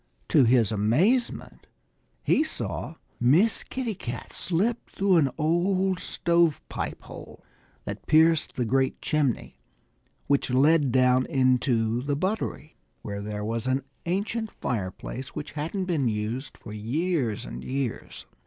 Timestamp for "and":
17.45-17.63